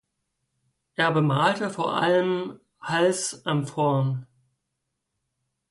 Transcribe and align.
Er 0.95 1.11
bemalte 1.11 1.69
vor 1.69 1.93
allem 1.93 2.59
Halsamphoren. 2.81 4.25